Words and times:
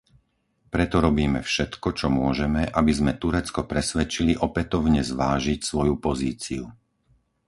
Preto 0.73 0.95
robíme 1.07 1.39
všetko, 1.49 1.87
čo 1.99 2.07
môžeme, 2.19 2.61
aby 2.79 2.89
sme 2.97 3.19
Turecko 3.23 3.59
presvedčili 3.73 4.33
opätovne 4.47 5.01
zvážiť 5.11 5.59
svoju 5.69 5.95
pozíciu. 6.07 6.63